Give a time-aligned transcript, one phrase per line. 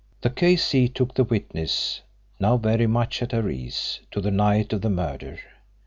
[0.21, 0.87] The K.C.
[0.89, 2.01] took the witness,
[2.39, 5.37] now very much at her ease, to the night of the murder.